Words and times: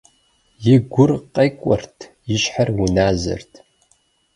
И 0.73 0.75
гур 0.91 1.11
къекӏуэрт, 1.33 1.97
и 2.33 2.35
щхьэр 2.41 2.69
уназэрт. 2.83 3.51